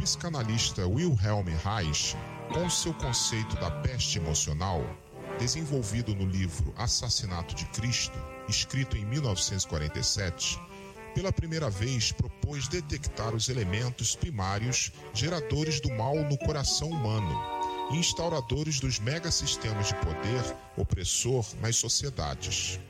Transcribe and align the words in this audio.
psicanalista 0.00 0.86
Wilhelm 0.86 1.46
Reich, 1.62 2.16
com 2.54 2.70
seu 2.70 2.94
conceito 2.94 3.54
da 3.56 3.70
peste 3.70 4.18
emocional, 4.18 4.82
desenvolvido 5.38 6.14
no 6.14 6.26
livro 6.26 6.72
Assassinato 6.78 7.54
de 7.54 7.66
Cristo, 7.66 8.18
escrito 8.48 8.96
em 8.96 9.04
1947, 9.04 10.58
pela 11.14 11.30
primeira 11.30 11.68
vez 11.68 12.12
propôs 12.12 12.66
detectar 12.66 13.34
os 13.34 13.50
elementos 13.50 14.16
primários 14.16 14.90
geradores 15.12 15.80
do 15.80 15.90
mal 15.90 16.16
no 16.16 16.38
coração 16.38 16.88
humano 16.88 17.38
e 17.90 17.96
instauradores 17.96 18.80
dos 18.80 18.98
megasistemas 18.98 19.88
de 19.88 19.94
poder 19.96 20.56
opressor 20.78 21.44
nas 21.60 21.76
sociedades. 21.76 22.80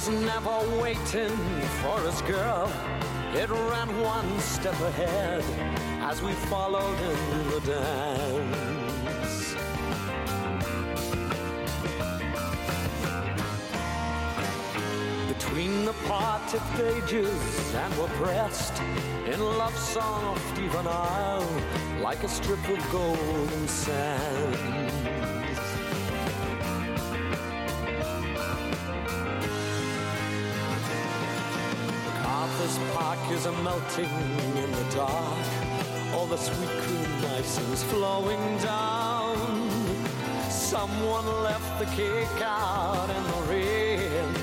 Was 0.00 0.22
never 0.22 0.80
waiting 0.80 1.36
for 1.82 1.98
us, 2.08 2.22
girl. 2.22 2.72
It 3.34 3.50
ran 3.50 3.88
one 4.00 4.40
step 4.40 4.72
ahead 4.80 5.44
as 6.00 6.22
we 6.22 6.32
followed 6.32 6.98
in 7.00 7.50
the 7.50 7.60
dance. 7.60 9.54
Between 15.28 15.84
the 15.84 15.94
parted 16.06 16.62
pages 16.76 17.74
and 17.74 17.98
were 17.98 18.08
pressed 18.24 18.80
in 19.26 19.40
love 19.58 19.76
soft 19.76 20.50
of 20.50 20.56
juvenile 20.56 21.46
like 22.00 22.22
a 22.22 22.28
strip 22.28 22.66
of 22.68 22.90
golden 22.90 23.68
sand. 23.68 24.99
Park 33.40 33.54
is 33.54 33.58
a 33.58 33.62
melting 33.62 34.04
in 34.62 34.70
the 34.72 34.94
dark. 34.94 35.46
All 36.14 36.26
the 36.26 36.36
sweet 36.36 36.68
cream 36.68 37.24
icing's 37.36 37.82
flowing 37.84 38.58
down. 38.58 39.70
Someone 40.50 41.26
left 41.42 41.78
the 41.78 41.86
cake 41.86 42.42
out 42.42 43.08
in 43.08 43.22
the 43.24 43.52
rain. 43.52 44.34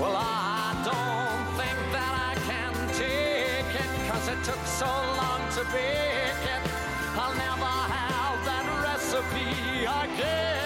Well, 0.00 0.16
I 0.16 0.72
don't 0.84 1.44
think 1.58 1.78
that 1.92 2.12
I 2.28 2.34
can 2.50 2.74
take 2.94 3.74
it, 3.82 4.10
cause 4.10 4.28
it 4.28 4.42
took 4.44 4.64
so 4.66 4.86
long 4.86 5.40
to 5.56 5.64
bake 5.72 6.44
it. 6.54 6.62
I'll 7.16 7.34
never 7.34 7.74
have 7.96 8.44
that 8.46 8.66
recipe 8.84 9.84
again. 9.84 10.65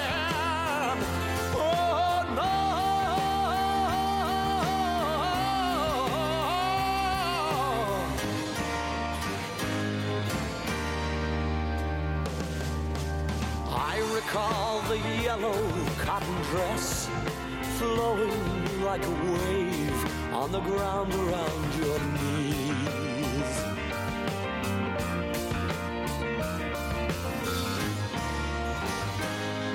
Recall 14.33 14.81
the 14.83 14.99
yellow 15.25 15.61
cotton 15.99 16.35
dress 16.51 17.09
flowing 17.79 18.83
like 18.85 19.05
a 19.05 19.11
wave 19.11 20.33
on 20.33 20.53
the 20.53 20.61
ground 20.61 21.13
around 21.15 21.75
your 21.75 21.99
knees. 22.15 23.53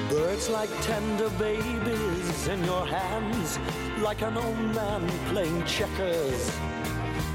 Birds 0.10 0.50
like 0.50 0.70
tender 0.84 1.30
babies 1.32 2.48
in 2.48 2.64
your 2.64 2.88
hands, 2.88 3.60
like 4.00 4.22
an 4.22 4.38
old 4.38 4.74
man 4.74 5.06
playing 5.32 5.66
checkers, 5.66 6.50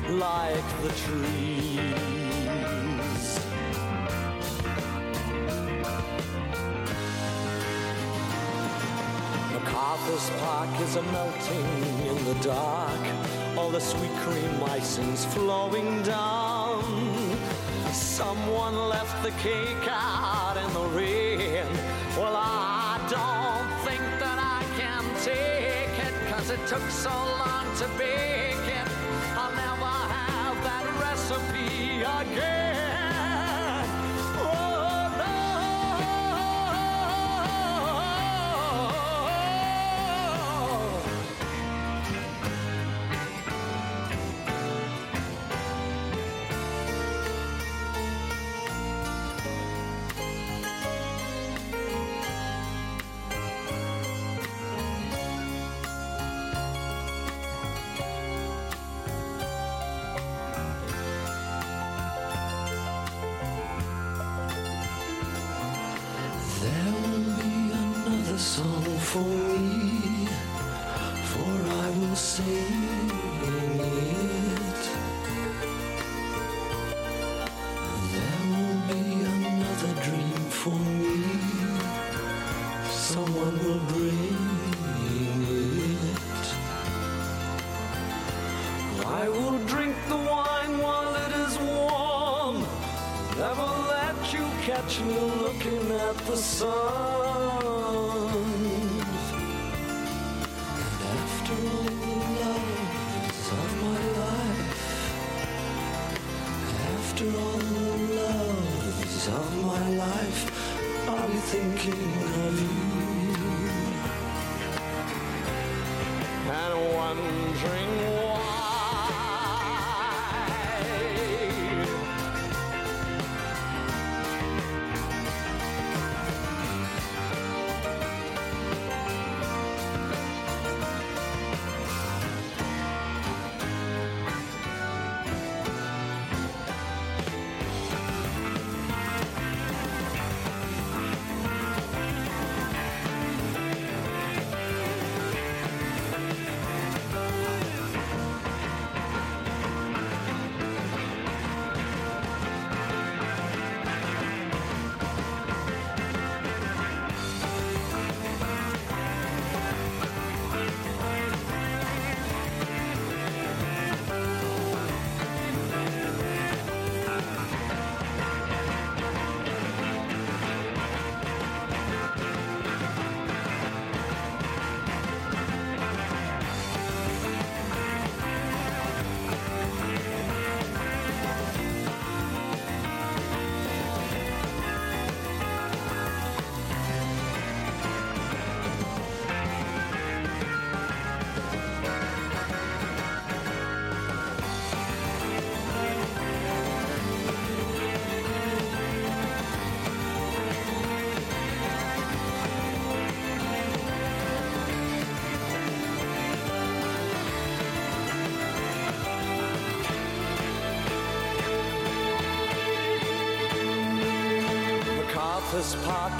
like 0.08 0.82
the 0.82 0.88
trees. 1.04 2.19
MacArthur's 10.00 10.30
Park 10.40 10.80
is 10.80 10.96
a 10.96 11.02
melting 11.02 12.06
in 12.06 12.24
the 12.24 12.34
dark. 12.42 13.00
All 13.56 13.70
the 13.70 13.80
sweet 13.80 14.14
cream 14.20 14.62
icing's 14.64 15.24
flowing 15.26 16.02
down. 16.02 16.82
Someone 17.92 18.76
left 18.88 19.22
the 19.22 19.30
cake 19.42 19.88
out 19.88 20.56
in 20.56 20.72
the 20.72 20.86
rain. 20.96 21.66
Well, 22.16 22.34
I 22.36 22.98
don't 23.10 23.70
think 23.86 24.00
that 24.20 24.38
I 24.38 24.64
can 24.78 25.04
take 25.22 25.98
it, 26.06 26.32
cause 26.32 26.50
it 26.50 26.66
took 26.66 26.88
so 26.90 27.10
long 27.10 27.66
to 27.76 27.88
bake 27.98 28.69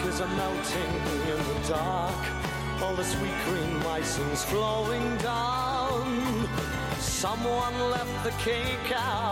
is 0.06 0.20
a 0.20 0.26
melting 0.28 0.94
in 1.32 1.38
the 1.48 1.68
dark. 1.68 2.16
All 2.82 2.94
the 2.94 3.04
sweet 3.04 3.34
green 3.46 3.76
icing's 3.82 4.44
flowing 4.44 5.16
down. 5.18 6.48
Someone 6.98 7.78
left 7.90 8.24
the 8.24 8.30
cake 8.42 8.92
out. 8.94 9.29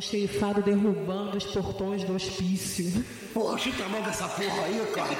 um 0.00 0.02
xerifado 0.02 0.62
derrubando 0.62 1.36
os 1.36 1.44
portões 1.44 2.02
do 2.04 2.14
hospício. 2.14 3.04
Pô, 3.34 3.56
chuta 3.58 3.84
logo 3.84 4.08
essa 4.08 4.26
porra 4.28 4.64
aí, 4.64 4.80
cara. 4.94 5.14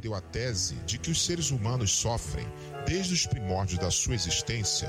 Defendeu 0.00 0.14
a 0.14 0.20
tese 0.20 0.76
de 0.86 0.98
que 0.98 1.10
os 1.10 1.24
seres 1.24 1.50
humanos 1.50 1.92
sofrem, 1.92 2.46
desde 2.86 3.12
os 3.12 3.26
primórdios 3.26 3.78
da 3.78 3.90
sua 3.90 4.14
existência, 4.14 4.88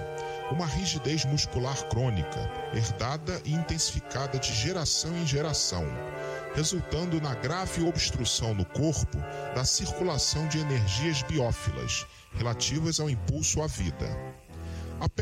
uma 0.50 0.66
rigidez 0.66 1.26
muscular 1.26 1.78
crônica, 1.90 2.50
herdada 2.74 3.42
e 3.44 3.54
intensificada 3.54 4.40
de 4.40 4.54
geração 4.54 5.14
em 5.18 5.28
geração, 5.28 5.86
resultando 6.56 7.20
na 7.20 7.36
grave 7.36 7.84
obstrução 7.84 8.54
no 8.54 8.64
corpo 8.66 9.18
da 9.54 9.66
circulação 9.66 10.48
de 10.48 10.60
energias 10.60 11.22
biófilas 11.24 12.08
relativas 12.34 13.00
ao 13.00 13.10
impulso 13.10 13.62
à 13.62 13.68
vida. 13.68 14.31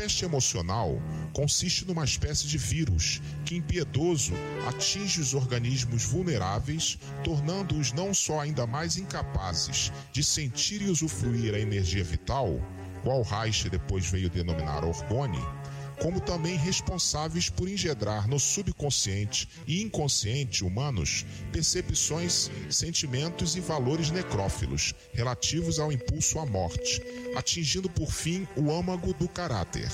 Peste 0.00 0.24
emocional 0.24 0.98
consiste 1.34 1.86
numa 1.86 2.04
espécie 2.04 2.46
de 2.46 2.56
vírus 2.56 3.20
que, 3.44 3.54
impiedoso, 3.54 4.32
atinge 4.66 5.20
os 5.20 5.34
organismos 5.34 6.04
vulneráveis, 6.04 6.98
tornando-os 7.22 7.92
não 7.92 8.14
só 8.14 8.40
ainda 8.40 8.66
mais 8.66 8.96
incapazes 8.96 9.92
de 10.10 10.24
sentir 10.24 10.80
e 10.80 10.88
usufruir 10.88 11.54
a 11.54 11.58
energia 11.58 12.02
vital, 12.02 12.58
qual 13.02 13.20
Reich 13.20 13.68
depois 13.68 14.06
veio 14.06 14.30
denominar 14.30 14.86
orgone, 14.86 15.38
como 16.02 16.20
também 16.20 16.56
responsáveis 16.56 17.48
por 17.48 17.68
engendrar 17.68 18.26
no 18.26 18.40
subconsciente 18.40 19.48
e 19.66 19.82
inconsciente 19.82 20.64
humanos 20.64 21.24
percepções, 21.52 22.50
sentimentos 22.68 23.56
e 23.56 23.60
valores 23.60 24.10
necrófilos 24.10 24.94
relativos 25.12 25.78
ao 25.78 25.92
impulso 25.92 26.38
à 26.38 26.46
morte, 26.46 27.02
atingindo 27.36 27.88
por 27.88 28.10
fim 28.10 28.46
o 28.56 28.72
âmago 28.72 29.12
do 29.14 29.28
caráter. 29.28 29.90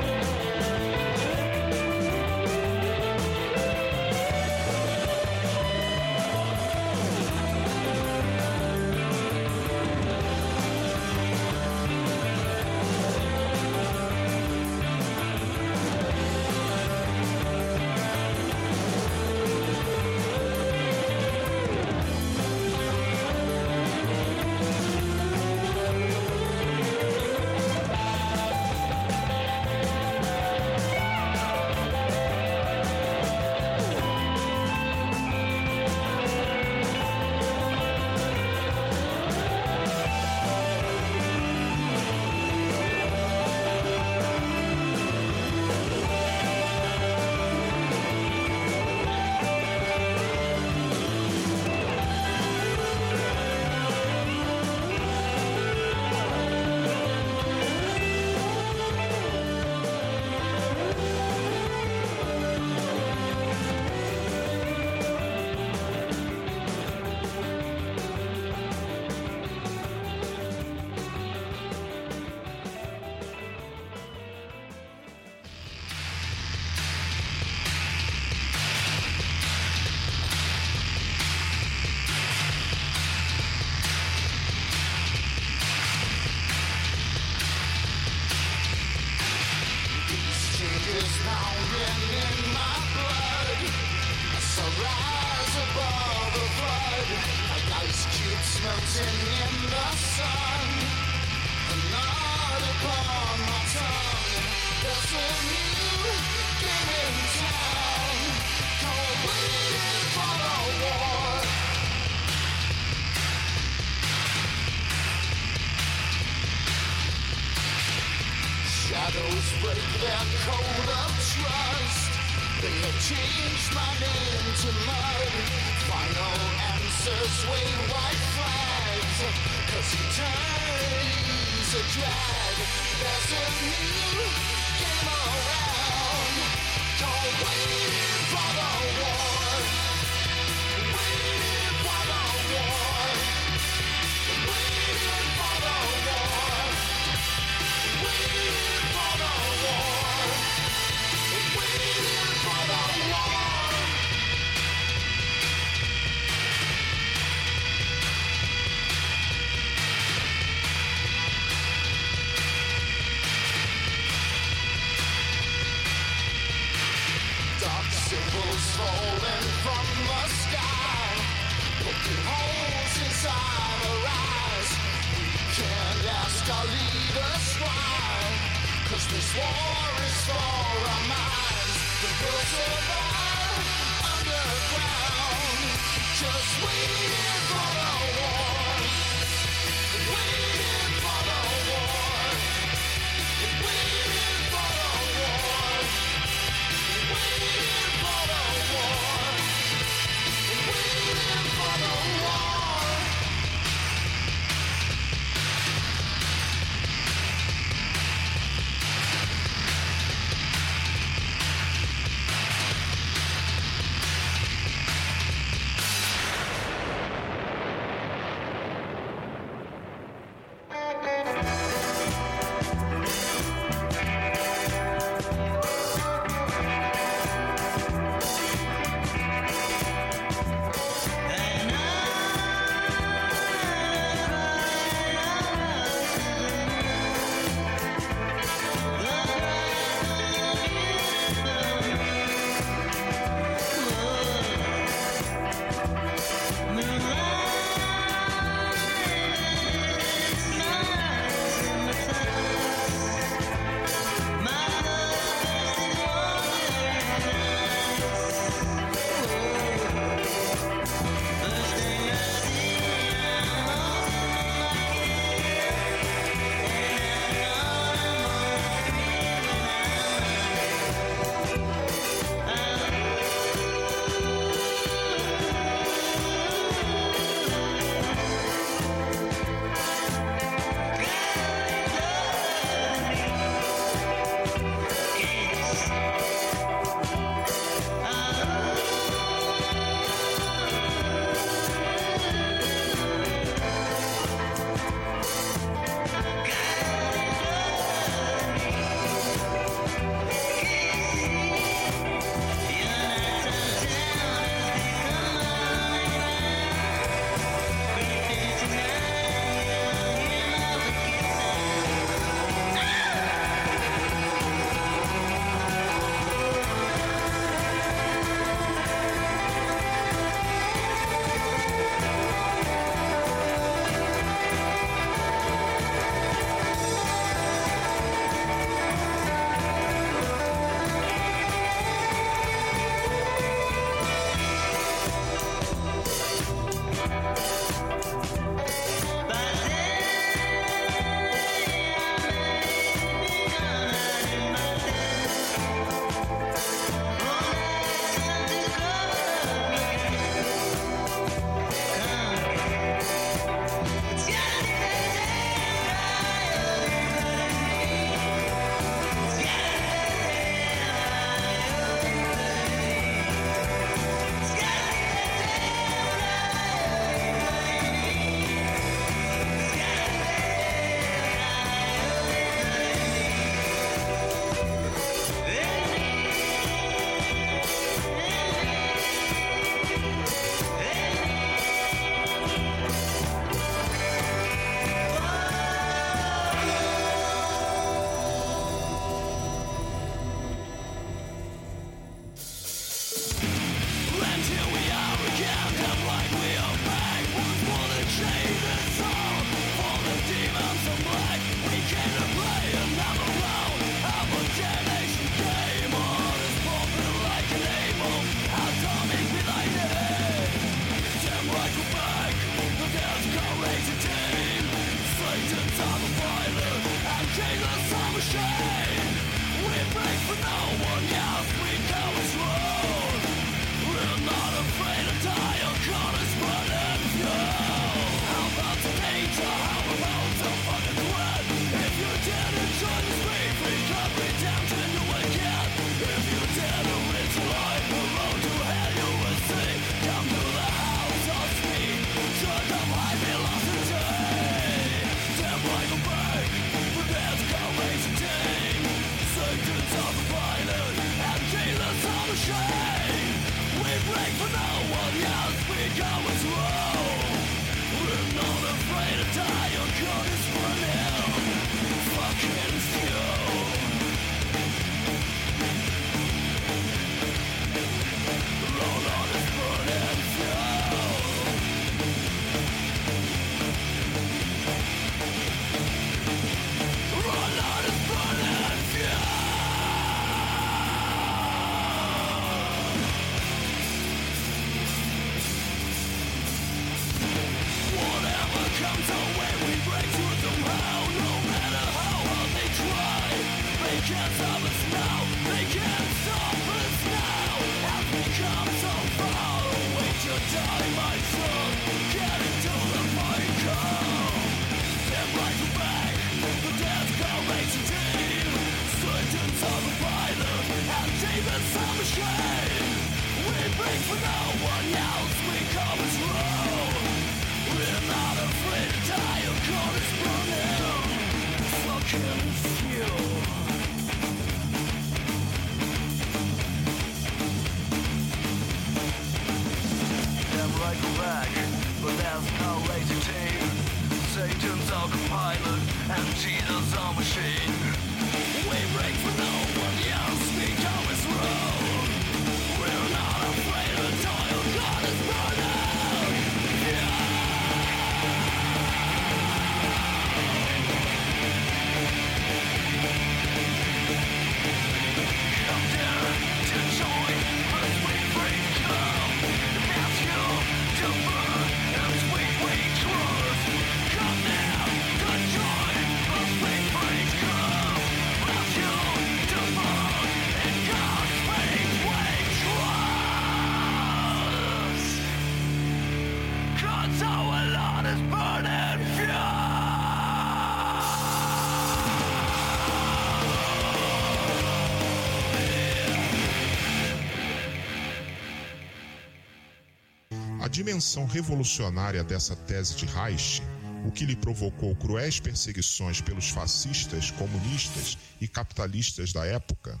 Dimensão 590.78 591.26
revolucionária 591.26 592.22
dessa 592.22 592.54
tese 592.54 592.94
de 592.94 593.04
Reich, 593.04 593.60
o 594.06 594.12
que 594.12 594.24
lhe 594.24 594.36
provocou 594.36 594.94
cruéis 594.94 595.40
perseguições 595.40 596.20
pelos 596.20 596.50
fascistas, 596.50 597.32
comunistas 597.32 598.16
e 598.40 598.46
capitalistas 598.46 599.32
da 599.32 599.44
época, 599.44 600.00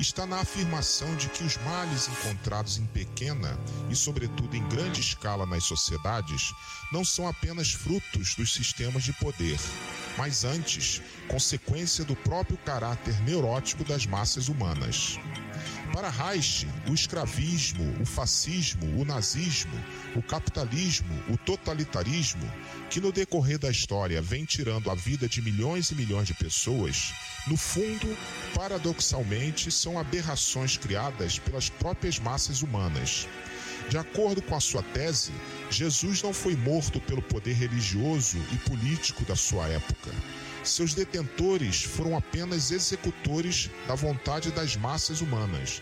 está 0.00 0.26
na 0.26 0.40
afirmação 0.40 1.14
de 1.14 1.28
que 1.28 1.44
os 1.44 1.56
males 1.58 2.08
encontrados 2.08 2.76
em 2.76 2.86
pequena 2.86 3.56
e, 3.88 3.94
sobretudo, 3.94 4.56
em 4.56 4.68
grande 4.68 5.00
escala 5.00 5.46
nas 5.46 5.62
sociedades 5.62 6.52
não 6.92 7.04
são 7.04 7.28
apenas 7.28 7.70
frutos 7.70 8.34
dos 8.34 8.52
sistemas 8.52 9.04
de 9.04 9.12
poder, 9.12 9.60
mas 10.18 10.42
antes 10.42 11.00
consequência 11.28 12.04
do 12.04 12.16
próprio 12.16 12.58
caráter 12.58 13.14
neurótico 13.22 13.84
das 13.84 14.06
massas 14.06 14.48
humanas. 14.48 15.20
Para 15.92 16.10
Reich, 16.10 16.66
o 16.88 16.92
escravismo, 16.92 18.02
o 18.02 18.04
fascismo, 18.04 19.00
o 19.00 19.04
nazismo, 19.04 19.72
o 20.16 20.22
capitalismo, 20.22 21.22
o 21.28 21.36
totalitarismo, 21.36 22.50
que 22.90 23.00
no 23.00 23.12
decorrer 23.12 23.58
da 23.58 23.70
história 23.70 24.22
vem 24.22 24.44
tirando 24.44 24.90
a 24.90 24.94
vida 24.94 25.28
de 25.28 25.42
milhões 25.42 25.90
e 25.90 25.94
milhões 25.94 26.26
de 26.26 26.34
pessoas, 26.34 27.12
no 27.46 27.56
fundo, 27.56 28.16
paradoxalmente, 28.54 29.70
são 29.70 29.98
aberrações 29.98 30.76
criadas 30.76 31.38
pelas 31.38 31.68
próprias 31.68 32.18
massas 32.18 32.62
humanas. 32.62 33.28
De 33.88 33.98
acordo 33.98 34.42
com 34.42 34.56
a 34.56 34.60
sua 34.60 34.82
tese, 34.82 35.32
Jesus 35.70 36.22
não 36.22 36.32
foi 36.32 36.56
morto 36.56 37.00
pelo 37.00 37.22
poder 37.22 37.52
religioso 37.54 38.38
e 38.52 38.56
político 38.68 39.24
da 39.24 39.36
sua 39.36 39.68
época 39.68 40.10
seus 40.68 40.94
detentores 40.94 41.84
foram 41.84 42.16
apenas 42.16 42.70
executores 42.70 43.70
da 43.86 43.94
vontade 43.94 44.50
das 44.50 44.76
massas 44.76 45.20
humanas. 45.20 45.80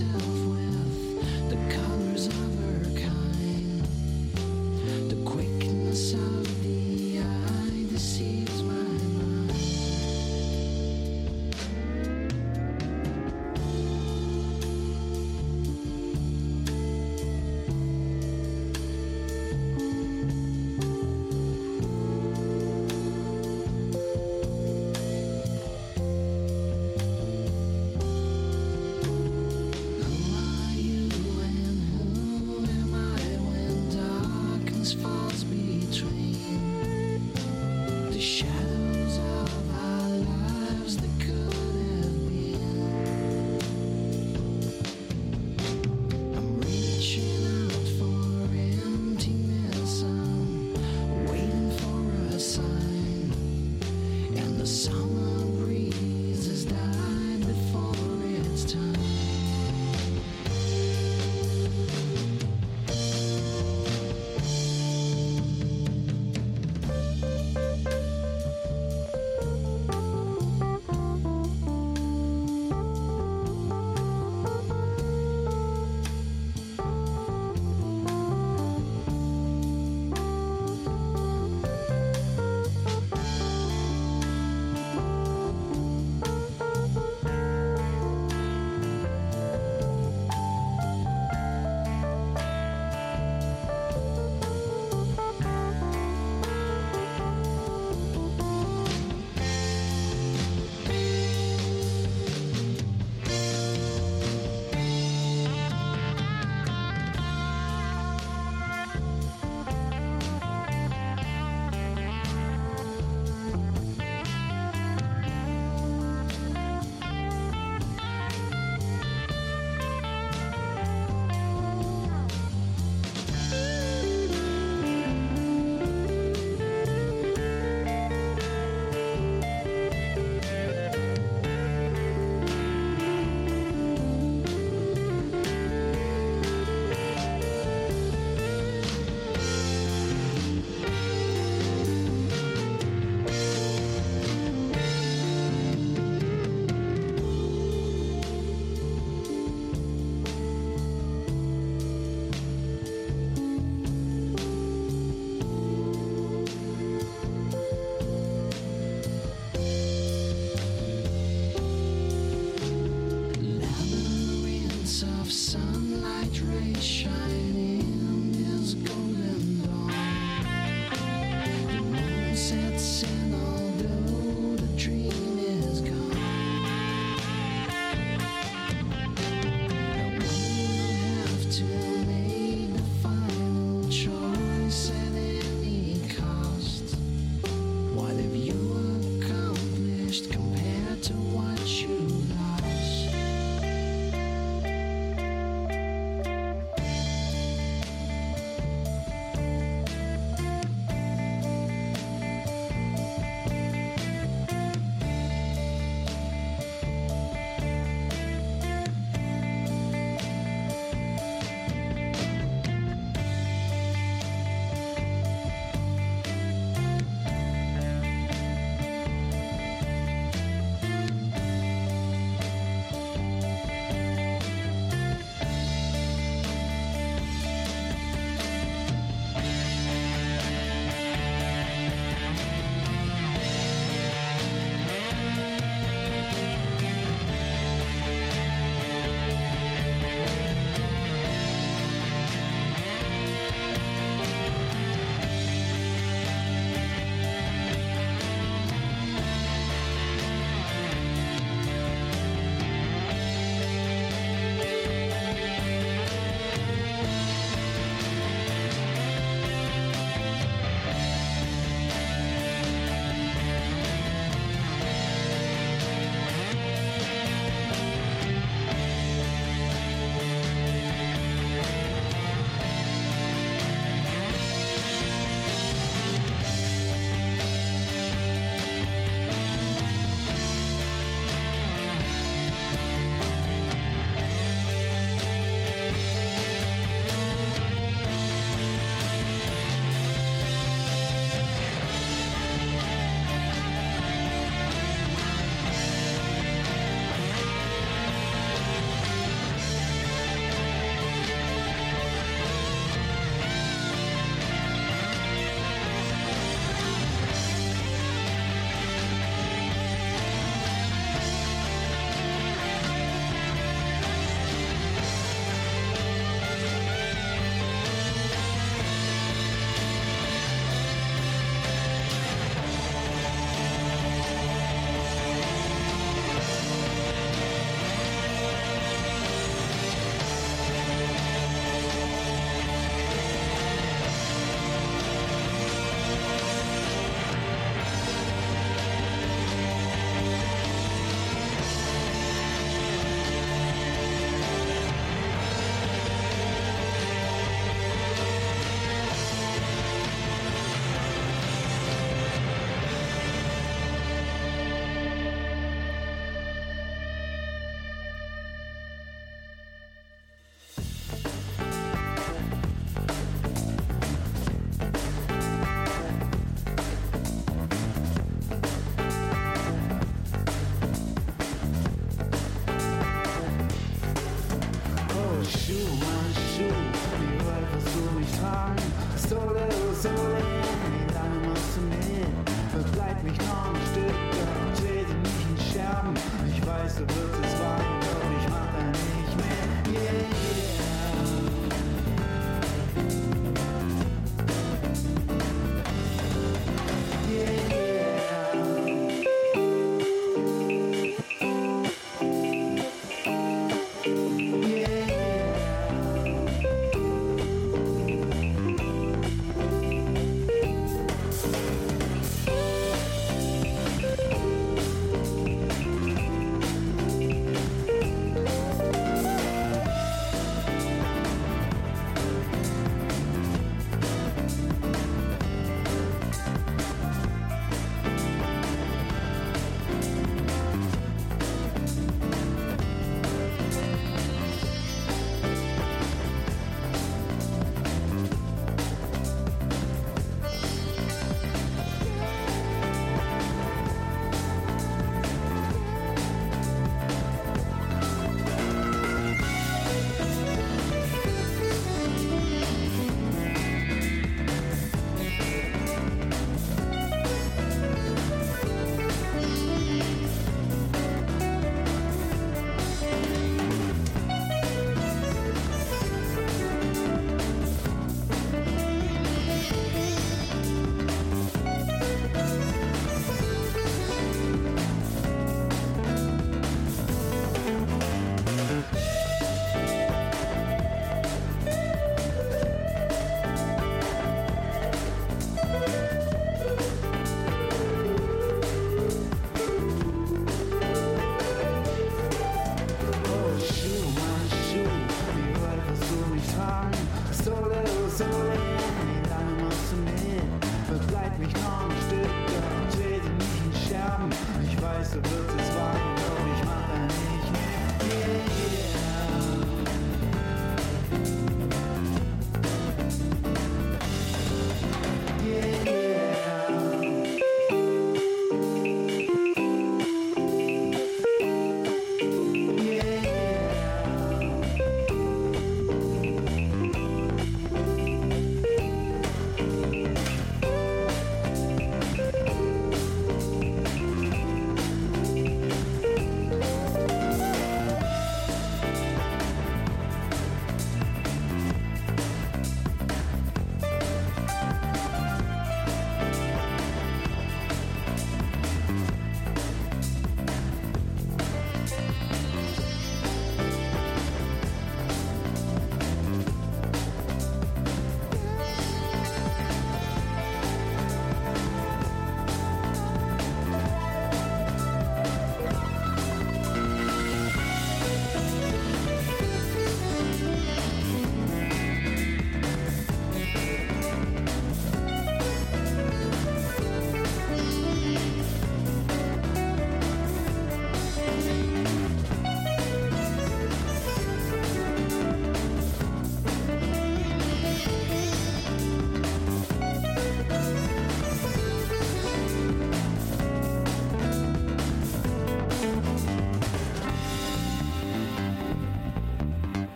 Myself 0.00 0.33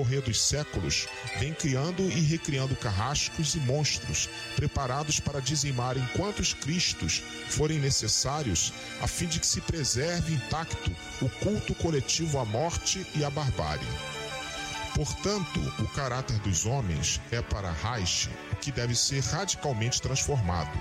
decorrer 0.00 0.22
dos 0.22 0.40
séculos, 0.40 1.06
vem 1.38 1.52
criando 1.52 2.02
e 2.02 2.20
recriando 2.20 2.74
carrascos 2.74 3.54
e 3.54 3.58
monstros, 3.58 4.28
preparados 4.56 5.20
para 5.20 5.40
dizimarem 5.40 6.04
quantos 6.16 6.54
cristos 6.54 7.22
forem 7.48 7.78
necessários, 7.78 8.72
a 9.02 9.06
fim 9.06 9.26
de 9.26 9.38
que 9.38 9.46
se 9.46 9.60
preserve 9.60 10.34
intacto 10.34 10.90
o 11.20 11.28
culto 11.28 11.74
coletivo 11.74 12.38
à 12.38 12.44
morte 12.44 13.06
e 13.14 13.24
à 13.24 13.30
barbárie. 13.30 13.86
Portanto, 14.94 15.60
o 15.78 15.86
caráter 15.88 16.38
dos 16.40 16.66
homens 16.66 17.20
é 17.30 17.40
para 17.40 17.70
Reich 17.70 18.28
o 18.52 18.56
que 18.56 18.72
deve 18.72 18.94
ser 18.94 19.22
radicalmente 19.22 20.00
transformado, 20.00 20.76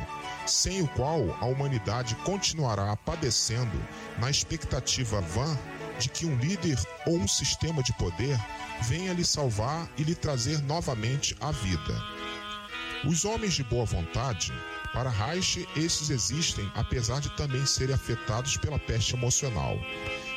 sem 0.48 0.82
o 0.82 0.88
qual 0.88 1.38
a 1.40 1.46
humanidade 1.46 2.16
continuará 2.24 2.96
padecendo 2.96 3.80
na 4.18 4.30
expectativa 4.30 5.22
vã 5.22 5.58
de 6.00 6.10
que 6.10 6.26
um 6.26 6.36
líder 6.38 6.80
ou 7.06 7.18
um 7.18 7.28
sistema 7.28 7.84
de 7.84 7.94
poder 7.94 8.40
venha 8.84 9.14
lhe 9.14 9.26
salvar 9.26 9.90
e 9.98 10.04
lhe 10.04 10.16
trazer 10.16 10.62
novamente 10.64 11.36
a 11.40 11.52
vida. 11.52 12.04
Os 13.06 13.24
homens 13.26 13.54
de 13.54 13.64
boa 13.64 13.86
vontade, 13.86 14.52
para 14.94 15.10
Reich, 15.10 15.68
esses 15.76 16.10
existem 16.10 16.70
apesar 16.76 17.22
de 17.22 17.30
também 17.38 17.66
serem 17.66 17.96
afetados 17.96 18.58
pela 18.58 18.80
peste 18.80 19.16
emocional 19.16 19.78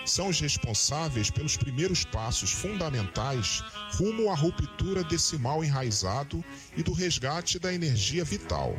são 0.04 0.28
os 0.28 0.40
responsáveis 0.40 1.30
pelos 1.30 1.56
primeiros 1.56 2.04
passos 2.04 2.52
fundamentais 2.52 3.62
rumo 3.94 4.30
à 4.30 4.34
ruptura 4.34 5.04
desse 5.04 5.38
mal 5.38 5.64
enraizado 5.64 6.44
e 6.76 6.82
do 6.82 6.92
resgate 6.92 7.58
da 7.58 7.72
energia 7.72 8.24
vital. 8.24 8.74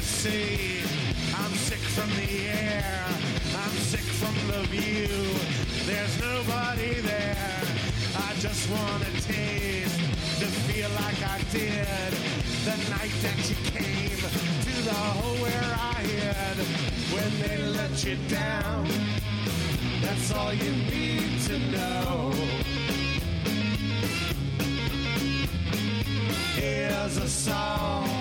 sea. 0.00 0.82
I'm 1.36 1.52
sick 1.52 1.78
from 1.78 2.08
the 2.16 2.48
air. 2.48 3.04
I'm 3.62 3.76
sick 3.92 4.06
from 4.20 4.34
the 4.50 4.62
view. 4.68 5.20
There's 5.86 6.20
nobody 6.20 7.00
there. 7.00 7.62
I 8.16 8.34
just 8.38 8.70
wanna 8.70 9.10
taste 9.20 9.98
to 10.40 10.46
feel 10.66 10.90
like 10.90 11.20
I 11.22 11.38
did 11.52 12.12
the 12.64 12.76
night 12.90 13.14
that 13.24 13.40
you 13.48 13.56
came 13.76 14.20
to 14.66 14.82
the 14.84 14.94
hole 14.94 15.36
where 15.44 15.72
I 15.78 16.00
hid 16.12 16.56
when 17.14 17.30
they 17.42 17.58
let 17.78 18.04
you 18.04 18.16
down. 18.28 18.86
That's 20.02 20.32
all 20.32 20.54
you 20.54 20.72
need 20.72 21.40
to 21.48 21.58
know. 21.74 22.32
Here's 26.56 27.16
a 27.16 27.28
song 27.28 28.19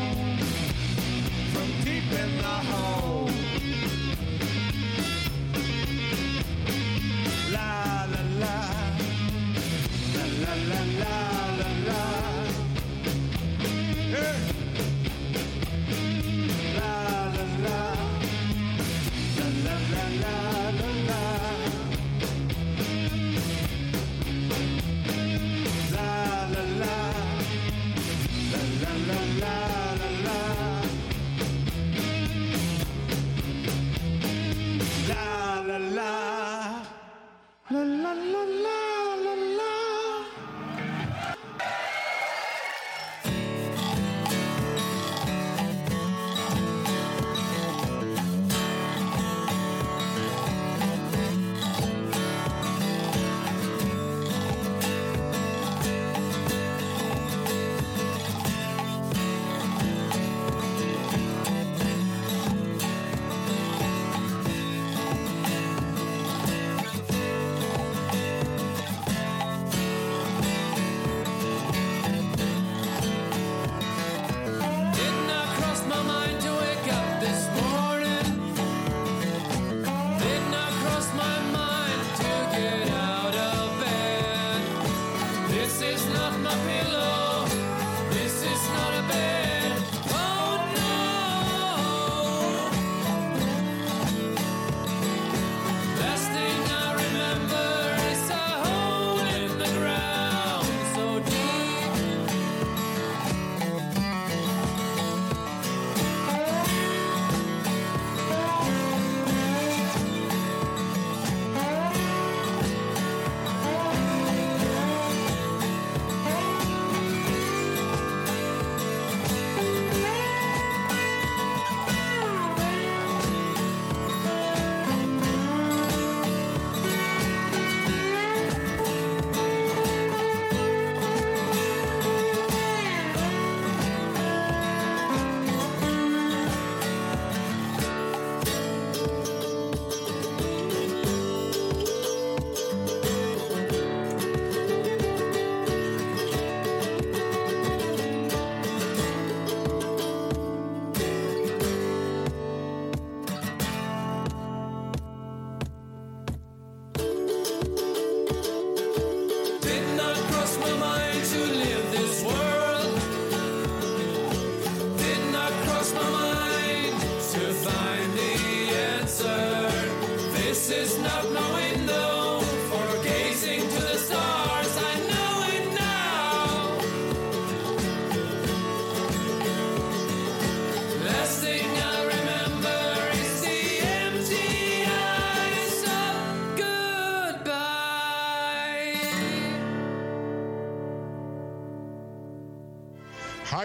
in 2.11 2.37
the 2.37 2.43
hole. 2.43 3.18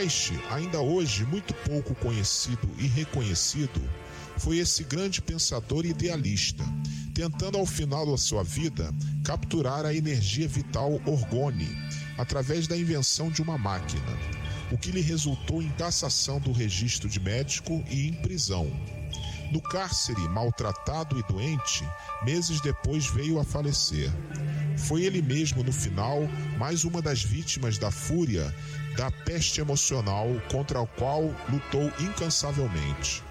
Reich, 0.05 0.39
ainda 0.51 0.81
hoje 0.81 1.25
muito 1.25 1.55
pouco 1.67 1.95
conhecido 1.95 2.69
e 2.79 2.87
reconhecido, 2.87 3.81
foi 4.37 4.59
esse 4.59 4.85
grande 4.85 5.23
pensador 5.23 5.87
idealista, 5.87 6.63
tentando 7.15 7.57
ao 7.57 7.65
final 7.65 8.05
da 8.05 8.19
sua 8.19 8.45
vida 8.45 8.93
capturar 9.25 9.87
a 9.87 9.95
energia 9.95 10.47
vital 10.47 11.01
orgone 11.07 11.75
através 12.19 12.69
da 12.69 12.77
invenção 12.77 13.31
de 13.31 13.41
uma 13.41 13.57
máquina, 13.57 14.19
o 14.71 14.77
que 14.77 14.91
lhe 14.91 15.01
resultou 15.01 15.63
em 15.63 15.71
cassação 15.71 16.39
do 16.39 16.53
registro 16.53 17.09
de 17.09 17.19
médico 17.19 17.83
e 17.89 18.09
em 18.09 18.13
prisão. 18.13 18.71
No 19.51 19.61
cárcere, 19.63 20.29
maltratado 20.29 21.19
e 21.19 21.23
doente, 21.23 21.83
meses 22.23 22.61
depois 22.61 23.07
veio 23.07 23.41
a 23.41 23.45
falecer. 23.45 24.13
Foi 24.77 25.03
ele 25.03 25.23
mesmo, 25.23 25.63
no 25.63 25.73
final, 25.73 26.29
mais 26.59 26.85
uma 26.85 27.01
das 27.01 27.23
vítimas 27.23 27.79
da 27.79 27.91
fúria 27.91 28.55
da 28.97 29.11
peste 29.11 29.61
emocional 29.61 30.29
contra 30.51 30.81
a 30.81 30.87
qual 30.87 31.23
lutou 31.51 31.91
incansavelmente. 31.99 33.24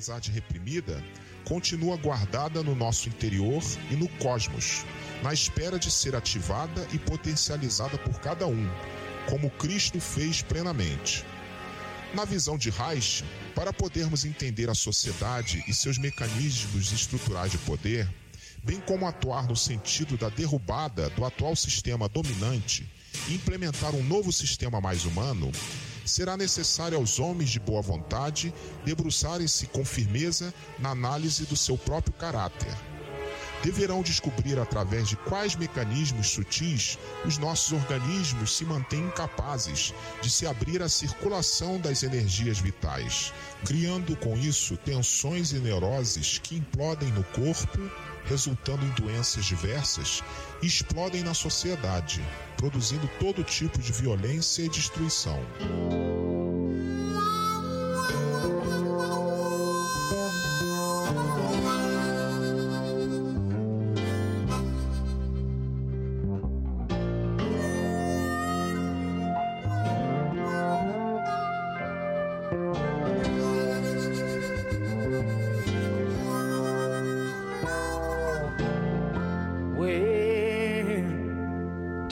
apesar 0.00 0.18
de 0.18 0.30
reprimida, 0.30 1.04
continua 1.44 1.96
guardada 1.96 2.62
no 2.62 2.74
nosso 2.74 3.08
interior 3.08 3.62
e 3.90 3.96
no 3.96 4.08
cosmos, 4.18 4.84
na 5.22 5.32
espera 5.32 5.78
de 5.78 5.90
ser 5.90 6.16
ativada 6.16 6.86
e 6.92 6.98
potencializada 6.98 7.98
por 7.98 8.18
cada 8.20 8.46
um, 8.46 8.68
como 9.28 9.50
Cristo 9.50 10.00
fez 10.00 10.40
plenamente. 10.40 11.24
Na 12.14 12.24
visão 12.24 12.56
de 12.56 12.70
Reich, 12.70 13.22
para 13.54 13.72
podermos 13.72 14.24
entender 14.24 14.70
a 14.70 14.74
sociedade 14.74 15.62
e 15.68 15.74
seus 15.74 15.98
mecanismos 15.98 16.92
estruturais 16.92 17.52
de 17.52 17.58
poder, 17.58 18.08
bem 18.64 18.80
como 18.80 19.06
atuar 19.06 19.46
no 19.46 19.56
sentido 19.56 20.16
da 20.16 20.28
derrubada 20.28 21.10
do 21.10 21.24
atual 21.24 21.54
sistema 21.54 22.08
dominante 22.08 22.90
e 23.28 23.34
implementar 23.34 23.94
um 23.94 24.02
novo 24.02 24.32
sistema 24.32 24.80
mais 24.80 25.04
humano, 25.04 25.52
será 26.04 26.36
necessário 26.36 26.96
aos 26.96 27.18
homens 27.18 27.50
de 27.50 27.60
boa 27.60 27.82
vontade 27.82 28.52
debruçarem-se 28.84 29.66
com 29.66 29.84
firmeza 29.84 30.52
na 30.78 30.90
análise 30.90 31.44
do 31.44 31.56
seu 31.56 31.76
próprio 31.76 32.12
caráter. 32.14 32.74
Deverão 33.62 34.02
descobrir 34.02 34.58
através 34.58 35.06
de 35.06 35.16
quais 35.16 35.54
mecanismos 35.54 36.28
sutis 36.28 36.98
os 37.26 37.36
nossos 37.36 37.72
organismos 37.72 38.56
se 38.56 38.64
mantêm 38.64 39.00
incapazes 39.00 39.92
de 40.22 40.30
se 40.30 40.46
abrir 40.46 40.82
à 40.82 40.88
circulação 40.88 41.78
das 41.78 42.02
energias 42.02 42.58
vitais, 42.58 43.34
criando 43.66 44.16
com 44.16 44.34
isso 44.34 44.78
tensões 44.78 45.52
e 45.52 45.56
neuroses 45.56 46.38
que 46.38 46.56
implodem 46.56 47.10
no 47.10 47.22
corpo, 47.24 47.78
resultando 48.24 48.84
em 48.86 48.90
doenças 48.90 49.44
diversas 49.44 50.22
e 50.62 50.66
explodem 50.66 51.22
na 51.22 51.34
sociedade, 51.34 52.24
produzindo 52.60 53.08
todo 53.18 53.42
tipo 53.42 53.78
de 53.78 53.90
violência 53.90 54.62
e 54.62 54.68
destruição. 54.68 55.40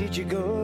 did 0.08 0.16
you 0.16 0.24
go? 0.24 0.57